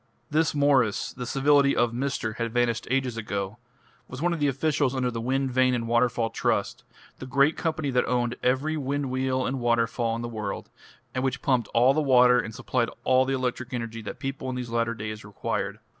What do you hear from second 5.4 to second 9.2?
Vane and Waterfall Trust, the great company that owned every wind